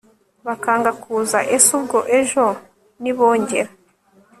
bakanga 0.47 0.91
kuza! 1.01 1.39
ese 1.55 1.69
ubwo 1.77 1.99
ejo 2.19 2.45
nibongera 3.01 3.71